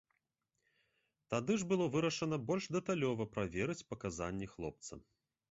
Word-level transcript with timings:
Тады 1.33 1.57
ж 1.63 1.67
было 1.73 1.85
вырашана 1.97 2.39
больш 2.47 2.65
дэталёва 2.77 3.29
праверыць 3.37 3.79
паказанні 3.93 4.51
хлопца. 4.57 4.93